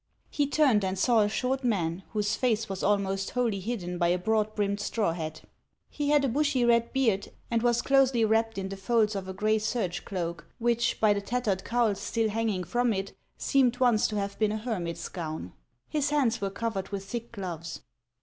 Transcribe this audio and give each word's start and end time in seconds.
He 0.31 0.47
turned 0.47 0.83
and 0.83 0.97
saw 0.97 1.19
a 1.19 1.29
short 1.29 1.63
man, 1.63 2.01
whose 2.09 2.35
face 2.35 2.67
was 2.67 2.81
almost 2.81 3.29
wholly 3.29 3.59
hidden 3.59 3.99
by 3.99 4.07
a 4.07 4.17
broad 4.17 4.55
brimmed 4.55 4.79
straw 4.79 5.13
hat. 5.13 5.43
He 5.91 6.09
had 6.09 6.25
a 6.25 6.27
bushy 6.27 6.65
red 6.65 6.91
beard, 6.91 7.31
and 7.51 7.61
was 7.61 7.83
closely 7.83 8.21
390 8.23 8.61
HANS 8.61 8.73
OF 8.73 8.79
ICELAND. 8.79 8.87
wrapped 8.87 8.87
in 8.87 9.05
the 9.05 9.13
folds 9.13 9.15
of 9.15 9.27
a 9.27 9.37
gray 9.37 9.59
serge 9.59 10.03
cloak, 10.03 10.47
which, 10.57 10.99
by 10.99 11.13
the 11.13 11.21
tattered 11.21 11.63
cowl 11.63 11.93
still 11.93 12.29
hanging 12.29 12.63
from 12.63 12.93
it, 12.93 13.15
seemed 13.37 13.79
once 13.79 14.07
to 14.07 14.15
have 14.15 14.39
been 14.39 14.51
a 14.51 14.57
hermit's 14.57 15.07
gown. 15.07 15.53
His 15.87 16.09
hands 16.09 16.41
were 16.41 16.49
covered 16.49 16.89
with 16.89 17.05
thick 17.05 17.31
gloves. 17.31 17.81